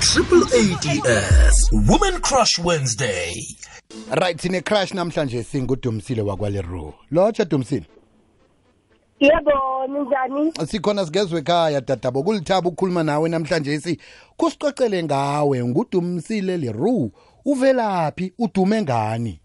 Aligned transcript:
Triple 0.00 0.44
ADS 0.52 1.70
Women 1.72 2.20
Crush 2.20 2.58
Wednesday. 2.58 3.32
right 4.20 4.40
sine 4.40 4.60
crash 4.60 4.92
namhlanje 4.94 5.42
singuDumsile 5.42 6.22
wakwaleru 6.22 6.94
lotsha 7.10 7.44
Dumsile. 7.44 7.86
Yebo, 9.20 9.86
ninjani? 9.88 10.52
sikhona 10.66 11.06
sigezwe 11.06 11.38
ekhaya 11.40 11.80
dadabo 11.80 12.22
kulithaba 12.22 12.68
ukukhuluma 12.68 13.02
nawe 13.02 13.28
namhlanje 13.28 13.80
si. 13.80 14.00
Kusicocele 14.36 15.02
ngawe 15.02 15.64
ngudumsile 15.64 16.56
leru 16.56 17.10
uvelaphi? 17.44 18.32
Udume 18.38 18.82
ngani? 18.82 19.40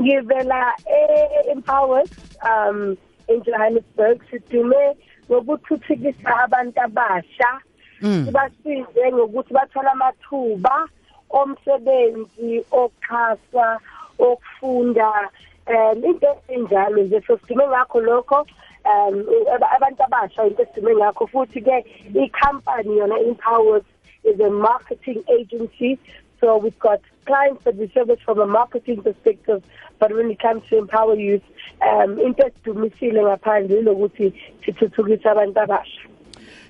Ngivela 0.00 0.74
e-Empowered 0.86 2.10
um 2.44 2.96
in 3.28 3.42
Johannesburg 3.42 4.20
sidume 4.30 4.96
ngokuthuthukisa 5.30 6.36
abantu 6.44 6.80
abasha. 6.80 7.60
Sibasize 8.00 9.12
ngokuthi 9.12 9.54
bathola 9.54 9.92
amathuba 9.92 10.88
omsebenzi 11.30 12.64
oxhaswa 12.72 13.78
okufunda 14.18 15.28
um 15.66 16.04
into 16.04 16.26
enjalo 16.48 17.02
nje. 17.02 17.20
So 17.26 17.38
ngakho 17.48 18.00
lokho 18.00 18.46
um 18.84 19.26
ab- 19.54 19.70
abantu 19.76 20.02
abasha 20.04 20.46
into 20.46 20.62
esidume 20.62 20.94
ngakho. 20.96 21.26
Futhi 21.28 21.60
ke 21.60 21.84
i-company 22.14 22.96
yona 22.98 23.18
empowered 23.26 23.84
is 24.24 24.40
a 24.40 24.50
marketing 24.50 25.22
agency. 25.28 25.98
So 26.40 26.56
we've 26.56 26.78
got 26.78 27.00
clients 27.26 27.64
that 27.64 27.76
we 27.76 27.88
service 27.88 28.18
from 28.24 28.40
a 28.40 28.46
marketing 28.46 29.02
perspective 29.02 29.62
but 29.98 30.10
when 30.16 30.30
it 30.30 30.38
comes 30.40 30.62
to 30.70 30.78
empower 30.78 31.14
youth 31.14 31.42
um 31.86 32.18
into 32.18 32.42
esidumisile 32.42 33.22
ngaphandle 33.22 33.78
ilokuthi 33.78 34.32
sithuthukise 34.64 35.28
abantu 35.28 35.60
abasha 35.60 36.00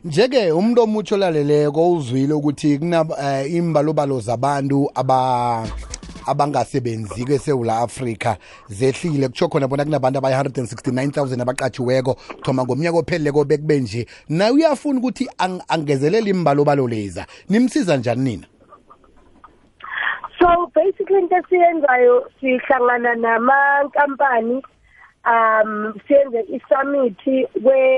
njeke 0.04 0.52
umuntu 0.52 0.82
omutsho 0.82 1.16
laleleko 1.16 1.92
uzwile 1.92 2.34
ukuthi 2.34 2.80
eh, 3.22 3.54
imbalobalo 3.54 4.20
zabantu 4.20 4.90
aba 4.95 5.66
abangasebenzi 6.26 7.24
kweSouth 7.24 7.68
Africa 7.68 8.37
zehlile. 8.68 9.28
Kutsho 9.28 9.48
khona 9.48 9.68
bona 9.68 9.84
kunabantu 9.84 10.18
abayi 10.18 10.34
169000 10.37 11.43
abaqatshiweko 11.43 12.16
thoma 12.43 12.65
ngomnyaka 12.65 12.98
opheleleko 12.98 13.45
bekube 13.45 13.80
nje 13.80 14.06
naye 14.28 14.51
uyafuna 14.51 14.98
ukuthi 14.98 15.28
ang- 15.38 15.62
angezelele 15.68 16.30
imbalobalo 16.30 16.88
leza. 16.88 17.26
Nimsiza 17.48 17.96
njani 17.96 18.23
nina? 18.24 18.46
So 20.38 20.71
basically 20.74 21.18
into 21.18 21.37
esiyenzayo 21.37 22.30
sihlangana 22.40 23.15
namankampani 23.15 24.62
um 25.26 25.95
siyenze 26.09 26.40
i-summit 26.48 27.18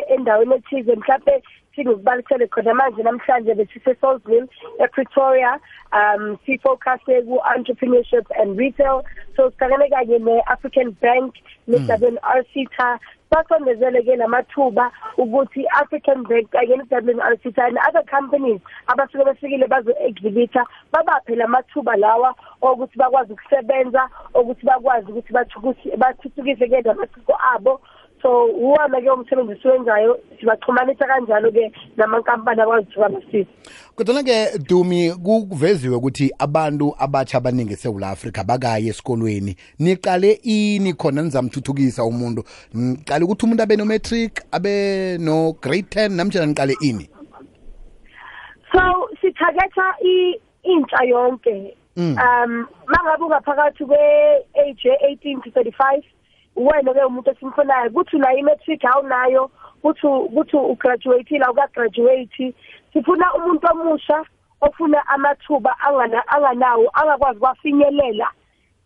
endaweni 0.09 0.55
ethize. 0.55 0.97
Mhlawumbe 0.97 1.43
sinokubalisele 1.75 2.47
khona 2.49 2.75
manje 2.75 3.03
namhlanje 3.03 3.55
besise 3.55 3.95
Salisbury 4.01 4.49
ePretoria 4.81 5.59
um 5.93 6.39
sifocuse 6.47 7.25
ku-entrepreneurship 7.27 8.27
and 8.39 8.59
retail. 8.59 9.05
So 9.37 9.51
sihlangane 9.51 9.89
kanye 9.91 10.19
ne-African 10.19 10.91
Bank 11.01 11.35
ne-WRC 11.67 12.69
ta 12.77 12.99
basondezele 13.33 14.03
ke 14.05 14.17
lamathuba 14.21 14.91
ukuthi 15.19 15.65
African 15.81 16.23
Bank 16.25 16.51
kanye 16.51 16.77
ne-WRC 16.77 17.55
ta 17.55 17.67
and 17.67 17.79
other 17.89 18.03
companies 18.11 18.61
abasuke 18.89 19.25
befikile 19.25 19.69
bazo-exhibita 19.69 20.65
babaphe 20.93 21.35
lamathuba 21.37 21.97
lawa 21.97 22.35
okuthi 22.63 22.99
bakwazi 22.99 23.33
ukusebenza 23.33 24.09
ukuthi 24.35 24.67
bakwazi 24.67 25.11
ukuthi 25.13 25.33
bathukuthi- 25.33 25.97
bathuthukise 25.97 26.69
ke 26.69 26.83
namasiko 26.85 27.37
abo. 27.55 27.81
So 28.23 28.45
uwona 28.47 29.01
ke 29.01 29.11
umsebenzi 29.11 29.63
siwenzayo 29.63 30.19
sibaxhumanisa 30.41 31.07
kanjalo-ke 31.07 31.73
namankampani 31.97 32.61
akwazi 32.61 32.87
ukuthi 32.87 33.01
bamasize 33.01 33.47
kodwa 33.97 34.23
ke 34.23 34.59
dumi 34.59 35.11
kuveziwe 35.13 35.97
ukuthi 35.97 36.31
abantu 36.39 36.95
abatsha 36.99 37.39
abaningi 37.39 37.73
eSouth 37.73 38.03
Africa 38.03 38.45
bakaye 38.47 38.89
esikolweni. 38.89 39.57
Niqale 39.79 40.39
ini 40.43 40.93
khona 40.95 41.23
nizamthuthukisa 41.23 42.05
umuntu. 42.05 42.45
Niqale 42.75 43.25
ukuthi 43.25 43.47
umuntu 43.47 43.63
abe 43.63 43.77
no 43.77 43.85
matric 43.85 44.43
abe 44.53 45.19
no 45.19 45.53
grade 45.61 45.89
10 45.91 46.09
namtjana 46.17 46.47
niqale 46.47 46.75
ini? 46.81 47.09
So 48.73 48.81
sithagetha 49.21 49.95
i- 50.05 50.41
intsha 50.63 51.05
yonke. 51.05 51.77
Um 51.97 52.67
mangabe 52.87 53.25
ungaphakathi 53.25 53.85
kwe-age 53.85 54.89
ye-18 54.89 55.43
to 55.45 55.51
35 55.51 56.03
wena 56.57 56.93
ke 56.95 57.05
umuntu 57.05 57.31
esimfunayo 57.31 57.91
kuthi 57.91 58.17
unayo 58.17 58.39
i-matric 58.39 58.85
awunayo 58.85 59.51
kuthi 59.83 60.07
kuthi 60.35 60.57
ugraduateile 60.57 61.45
awukagraduate 61.45 62.55
sifuna 62.93 63.35
umuntu 63.35 63.67
omusha 63.71 64.25
ofuna 64.61 65.07
amathuba 65.09 65.77
angana- 65.81 66.27
anganawo 66.29 66.91
angakwazi 66.95 67.41
kwafinyelela 67.41 68.29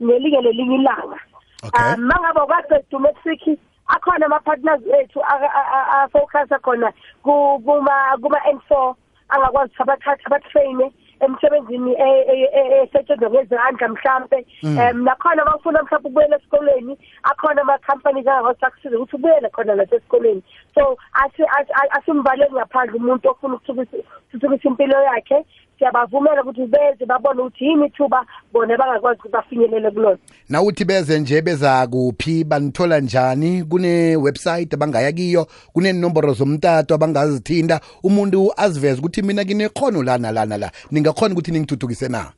nelinye 0.01 0.41
lelinye 0.41 0.75
ilanga 0.77 1.19
Okay. 1.63 1.95
um 1.95 2.01
mangabe 2.05 2.41
ukaqeda 2.41 2.97
umatric 2.97 3.59
akhona 3.89 4.27
ama-partners 4.27 4.83
ethu 5.01 5.21
afocusa 5.25 6.59
khona 6.59 6.93
ku- 7.23 7.59
kuma 7.65 8.17
kuma 8.23 8.39
N4 8.53 8.95
angakwazi 9.29 9.73
ukuthi 9.73 9.83
abathathe 9.83 10.23
abatraine 10.27 10.93
emsebenzini 11.21 11.93
e- 11.93 12.25
e- 12.33 12.51
e- 12.61 12.83
esetshenzwa 12.83 13.31
ngezandla 13.31 13.89
mhlambe 13.89 14.47
um 14.63 15.03
nakhona 15.05 15.45
bafuna 15.45 15.83
mhlawumbe 15.83 16.09
ukubuyela 16.09 16.37
esikoleni 16.37 16.99
akhona 17.23 17.63
ama-companies 17.63 18.27
angakwazi 18.27 18.97
ukuthi 18.97 19.17
ubuyele 19.17 19.49
khona 19.51 19.75
nasesikoleni 19.75 20.43
so 20.75 20.97
asi- 21.13 21.51
asi- 21.59 21.73
asi- 21.73 21.93
asimvaleli 21.99 22.53
ngaphandle 22.55 22.97
umuntu 22.97 23.29
ofuna 23.31 23.55
ukuthuthukisa 23.55 23.97
ukuthuthukisa 23.97 24.69
impilo 24.69 25.03
yakhe. 25.03 25.45
Siyabavumela 25.79 26.43
ukuthi 26.43 26.67
beze 26.67 27.07
babone 27.07 27.41
ukuthi 27.41 27.65
yini 27.65 27.87
ithuba 27.87 28.27
bona 28.53 28.77
bangakwazi 28.77 29.19
ukuthi 29.19 29.33
bafinyelele 29.33 29.91
kulona. 29.91 30.19
Nawuthi 30.49 30.85
beze 30.85 31.21
nje 31.21 31.43
beza 31.43 31.87
kuphi 31.87 32.45
banithola 32.45 33.01
njani? 33.01 33.65
Kune 33.65 34.17
website 34.17 34.75
abangaya 34.75 35.13
kiyo 35.13 35.47
kunenomboro 35.73 36.33
zomtato 36.33 36.95
abangazithinda 36.95 37.81
umuntu 38.03 38.53
aziveze 38.57 38.99
ukuthi 38.99 39.23
mina 39.23 39.45
kinekhono 39.45 40.03
lana 40.03 40.33
lana 40.33 40.57
la. 40.57 40.71
Ningakhona 40.91 41.33
ukuthi 41.33 41.51
ningithuthukise 41.51 42.09
na? 42.09 42.33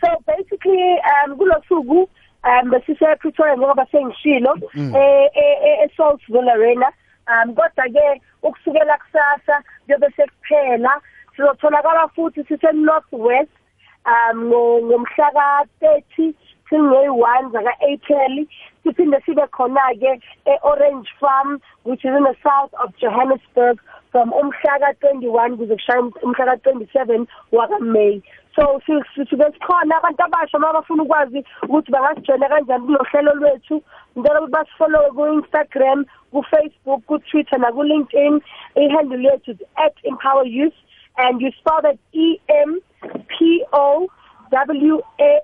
So 0.00 0.08
basically 0.26 0.98
um 1.26 1.36
kulosuku 1.36 2.08
um 2.44 2.70
besise 2.70 3.16
Pretoria 3.20 3.56
ngoba 3.56 3.86
sengishilo 3.86 4.56
eh 4.74 5.30
eh 5.34 5.86
eSaltsville 5.86 6.50
Arena. 6.50 6.92
Um 7.28 7.54
kodwa 7.54 7.88
ke 7.92 8.22
ukusukela 8.42 8.98
kusasa 8.98 9.62
kuyobe 9.86 10.06
sekuphela 10.16 11.00
sizotholakala 11.36 12.08
futhi 12.16 12.44
sise 12.48 12.72
North 12.72 13.12
West 13.12 13.50
um 14.06 14.44
ngo- 14.50 14.82
ngomhla 14.88 15.28
ka 15.38 15.46
30 15.80 16.34
singeyi-1 16.70 17.50
zaka 17.52 17.72
April 17.92 18.46
siphinde 18.84 19.20
sibe 19.26 19.44
khona 19.56 19.86
ke 20.02 20.12
e-Orange 20.54 21.08
Farm 21.20 21.60
which 21.84 22.04
is 22.04 22.10
in 22.16 22.24
the 22.24 22.34
south 22.42 22.72
of 22.82 22.90
Johannesburg 23.02 23.78
from 24.10 24.32
umhla 24.32 24.74
ka 24.84 24.90
21 25.06 25.56
kuze 25.60 25.76
kushaya 25.76 26.02
umhla 26.22 26.46
ka 26.46 26.56
27 26.70 27.26
waka 27.52 27.78
May 27.80 28.22
so 28.56 28.80
si- 28.86 29.00
si- 29.14 29.24
sibe 29.30 29.44
sikhona 29.52 29.96
abantu 30.00 30.24
abasha 30.24 30.58
mabafuna 30.58 31.02
ukwazi 31.02 31.44
ukuthi 31.62 31.92
bangasijoyina 31.92 32.48
kanjani 32.48 32.86
kulohlelo 32.86 33.34
lwethu. 33.34 33.82
Ngicela 34.18 34.40
ukuthi 34.40 34.52
basifollowe 34.52 35.10
ku-Instagram 35.16 36.04
ku-Facebook 36.32 37.00
ku-Twitter 37.08 37.58
naku-LinkedIn. 37.58 38.42
Ihandle 38.76 39.24
yethu 39.24 39.50
is 39.52 39.60
at 39.76 39.94
empower 40.04 40.44
youth. 40.44 40.76
And 41.18 41.40
you 41.40 41.50
spell 41.58 41.80
that 41.82 41.98
E 42.12 42.38
M 42.48 42.80
P 43.38 43.64
O 43.72 44.08
W 44.50 45.00
A 45.20 45.40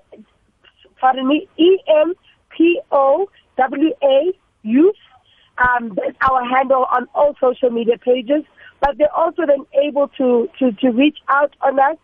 pardon 0.99 1.27
me 1.27 1.47
E 1.57 1.77
M 1.87 2.13
P 2.55 2.79
O 2.91 3.29
W 3.57 3.93
A 4.03 4.33
youth 4.63 4.95
um 5.57 5.95
that's 5.95 6.17
our 6.29 6.43
handle 6.47 6.85
on 6.91 7.07
all 7.15 7.35
social 7.39 7.69
media 7.69 7.97
pages 7.97 8.43
but 8.81 8.97
they're 8.97 9.15
also 9.15 9.45
then 9.45 9.65
able 9.83 10.09
to 10.17 10.49
to 10.57 10.71
to 10.73 10.89
reach 10.91 11.19
out 11.27 11.55
on 11.61 11.79
us 11.79 11.95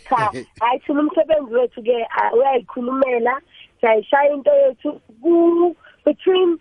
Cha 0.08 0.16
hayi 0.60 0.78
thina 0.86 1.00
umsebenzi 1.00 1.54
wethu 1.54 1.82
ke 1.82 2.06
ah, 2.10 2.32
uyayikhulumela 2.34 3.40
siyayishaya 3.80 4.32
into 4.34 4.50
yethu 4.50 5.00
ku 5.22 5.76
between 6.04 6.58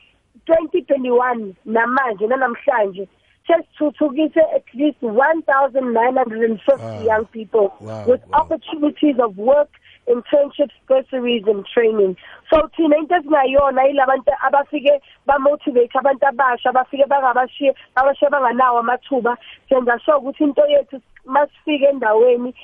2021 0.47 1.53
namanje 1.65 2.27
nanamhlanje 2.27 3.07
sesithuthukise 3.51 4.42
at 4.56 4.63
least 4.74 5.01
1950 5.01 6.81
Wow. 6.81 7.03
young 7.03 7.25
people 7.25 7.74
Wow, 7.80 8.06
with 8.07 8.21
wow. 8.27 8.39
opportunities 8.42 9.15
of 9.19 9.38
work 9.38 9.69
internships 10.07 10.74
bursaries 10.88 11.44
and 11.48 11.65
training 11.74 12.15
so 12.50 12.68
thina 12.75 12.98
into 12.98 13.15
esingayona 13.15 13.83
yilabantu 13.83 14.31
abafike 14.48 15.01
bamotivate 15.27 15.95
abantu 16.00 16.25
abasha 16.27 16.69
abafike 16.69 17.06
bangabashiye 17.06 17.75
abashiye 17.95 18.30
banganawo 18.31 18.80
amathuba 18.80 19.38
senza 19.69 20.00
sure 20.00 20.18
ukuthi 20.18 20.44
into 20.44 20.62
yethu 20.68 21.01
masifike 21.25 21.85
endaweni 21.85 22.56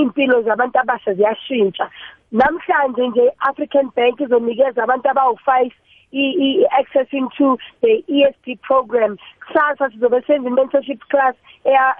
impilo 0.00 0.42
zabantu 0.42 0.78
abasha 0.78 1.14
ziyashintsha. 1.14 1.90
Namhlanje 2.32 3.08
nje 3.08 3.32
African 3.38 3.90
Bank 3.96 4.20
izonikeza 4.20 4.82
abantu 4.82 5.08
abawu5 5.08 5.70
i-access 6.12 7.08
into 7.12 7.58
the 7.82 8.02
ESP 8.08 8.60
program. 8.62 9.18
Kusasa 9.46 9.90
sizobe 9.90 10.22
senza 10.26 10.50
mentorship 10.50 11.00
class 11.08 11.34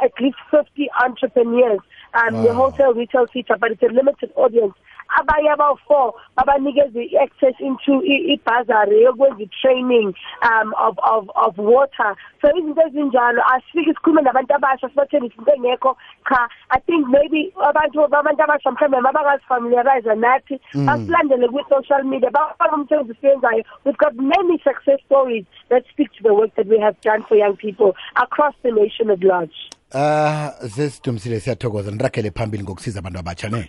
at 0.02 0.20
least 0.20 0.38
50 0.50 0.88
entrepreneurs 1.04 1.80
um 2.14 2.34
wow. 2.34 2.42
the 2.42 2.54
wholesale 2.54 2.94
retail 2.94 3.26
sector 3.32 3.56
but 3.58 3.70
it's 3.70 3.82
a 3.82 3.86
limited 3.86 4.30
audience 4.36 4.74
abanye 5.08 5.50
abawu4 5.50 6.12
babanikeza 6.36 7.00
access 7.22 7.60
into 7.60 8.02
ibazari 8.04 9.02
yokwenza 9.02 9.46
training 9.62 10.14
um 10.42 10.74
of 10.78 10.98
of 10.98 11.28
of 11.34 11.58
water. 11.58 12.16
So 12.42 12.48
izinto 12.58 12.82
ezinjalo 12.86 13.42
asifike 13.54 13.94
sikhulume 13.94 14.22
nabantu 14.22 14.54
abasha 14.54 14.88
sibatheni 14.88 15.26
izinto 15.26 15.52
engekho 15.54 15.96
cha. 16.28 16.48
I 16.70 16.80
think 16.80 17.08
maybe 17.08 17.52
abantu 17.68 18.04
abantu 18.04 18.42
abasha 18.42 18.70
mhlawumbe 18.70 19.00
mabangazifamiliarize 19.00 20.14
nathi 20.14 20.60
basilandele 20.86 21.48
ku 21.48 21.60
social 21.68 22.04
media 22.04 22.30
bafaka 22.30 22.76
umsebenzi 22.76 23.14
siyenzayo 23.20 23.64
we've 23.84 23.98
got 23.98 24.14
many 24.14 24.58
success 24.64 25.00
stories 25.06 25.44
that 25.68 25.84
speak 25.92 26.12
to 26.12 26.22
the 26.22 26.34
work 26.34 26.54
that 26.54 26.66
we 26.66 26.78
have 26.78 26.96
done 27.02 27.22
for 27.28 27.36
young 27.36 27.56
people 27.56 27.94
across 28.16 28.54
the 28.62 28.70
nation 28.70 29.10
at 29.10 29.22
large. 29.22 29.56
Ah 29.94 30.52
uh, 30.62 30.68
sesidumisile 30.68 31.40
siyathokoza. 31.40 31.90
Niragele 31.90 32.30
phambili 32.30 32.62
ngokusiza 32.62 32.98
abantu 32.98 33.18
abatsha 33.18 33.48
ne? 33.48 33.68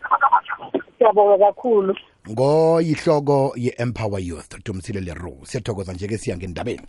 Siyabonga 1.00 1.38
kakhulu. 1.38 1.96
Ngoyihloko 2.30 3.54
ye-empower 3.56 4.20
youth 4.20 4.66
dumisile 4.66 5.02
leru 5.02 5.40
siyathokoza 5.44 5.94
njeke 5.94 6.18
siya 6.18 6.38
ngendabeni. 6.38 6.88